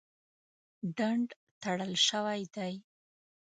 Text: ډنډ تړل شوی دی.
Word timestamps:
ډنډ 0.97 1.27
تړل 1.61 1.93
شوی 2.07 2.41
دی. 2.55 2.73